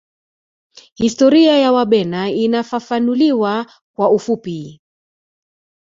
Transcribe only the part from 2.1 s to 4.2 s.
inafafanuliwa kwa